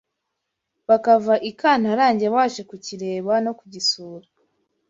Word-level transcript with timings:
bakava 0.87 1.33
ikantarange 1.49 2.27
baje 2.35 2.61
kukireba 2.69 3.33
no 3.45 3.51
kugisura 3.59 4.27